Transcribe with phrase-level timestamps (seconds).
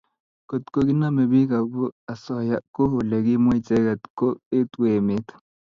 [0.49, 4.27] kotko kinamei piik akoba asoya kou ole kimwaa icheket ko
[4.57, 5.27] etu emet